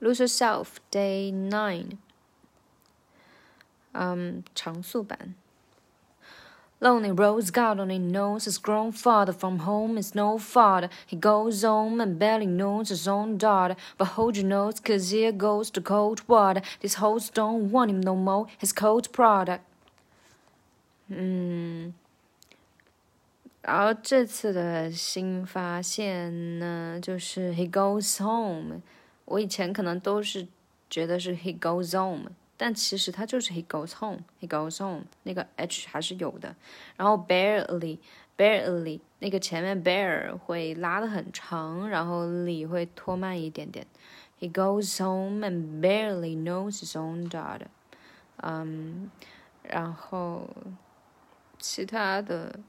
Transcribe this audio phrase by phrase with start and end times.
[0.00, 1.98] Lose Yourself Day Nine，
[3.92, 5.34] 嗯，长速版。
[6.80, 10.88] Lonely rose God only knows his grown father from home is no father.
[11.06, 13.76] He goes home and barely knows his own daughter.
[13.98, 16.62] But hold your nose, cause here goes the cold water.
[16.80, 19.60] These hoes don't want him no more, his cold product.
[21.08, 21.92] 嗯，
[23.60, 28.80] 然后这次的新发现呢，就是 he goes home。
[29.25, 30.47] 我以前可能都是
[30.89, 36.55] 觉得是 he goes home，但其实它就是 he goes home，he goes home，那个 h 还是有的。
[36.95, 43.85] 然后 barely，barely 那个前面 bear 会拉的很长，然后 ly 会拖慢一点点。
[44.39, 47.67] He goes home and barely knows his own daughter。
[48.37, 49.09] 嗯，
[49.63, 50.49] 然后
[51.57, 52.59] 其他的。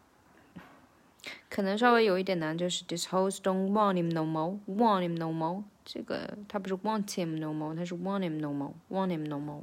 [1.56, 5.64] 可能稍微有一点难，就是 this hoes don't want him no more，want him no more。
[5.87, 9.62] 这个它不是 want him no more，它是 want him no more，want him no more。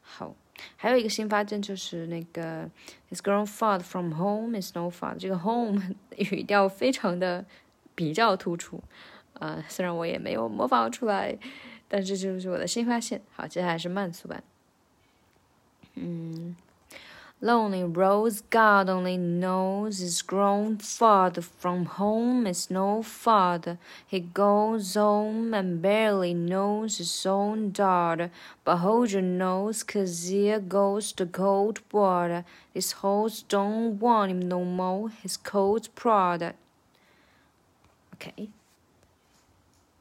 [0.00, 0.36] 好，
[0.76, 2.70] 还有一个新发现就是那个
[3.10, 5.16] his grown far from home is no far。
[5.18, 5.82] 这个 home
[6.16, 7.44] 语调非常的
[7.96, 8.80] 比较突出，
[9.40, 11.36] 啊，虽然我也没有模仿出来，
[11.88, 13.20] 但这就是我的新发现。
[13.34, 14.44] 好，接下来是慢速版，
[15.96, 16.54] 嗯。
[17.40, 23.78] Lonely Rose God only knows his grown father from home is no father.
[24.04, 28.32] He goes home and barely knows his own daughter.
[28.64, 32.44] But hold your nose, cause here goes the cold water.
[32.74, 36.58] These hoes don't want him no more, his cold product.
[38.14, 38.48] Okay.